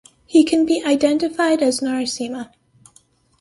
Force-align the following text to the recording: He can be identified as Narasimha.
He 0.25 0.43
can 0.43 0.65
be 0.65 0.83
identified 0.83 1.61
as 1.61 1.79
Narasimha. 1.81 2.51